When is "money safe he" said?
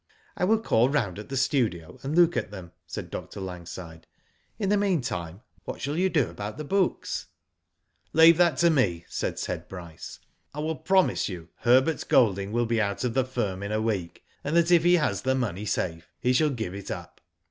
15.35-16.33